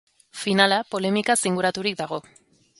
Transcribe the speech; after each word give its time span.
Finala 0.43 0.79
polemikaz 0.95 1.37
inguraturik 1.53 2.03
dago. 2.03 2.23